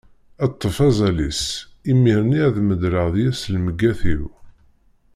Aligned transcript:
Ṭṭef 0.51 0.75
azal-is, 0.87 1.41
imir-nni 1.91 2.39
ad 2.47 2.57
meḍleɣ 2.67 3.07
deg-s 3.15 3.43
lmegget-iw. 3.53 4.23